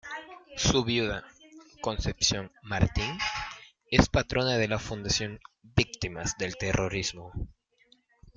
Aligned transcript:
Su 0.57 0.83
viuda, 0.83 1.23
Concepción 1.79 2.51
Martín, 2.63 3.19
es 3.91 4.09
patrona 4.09 4.57
de 4.57 4.67
la 4.67 4.79
Fundación 4.79 5.39
Víctimas 5.61 6.35
del 6.39 6.55
Terrorismo. 6.57 7.31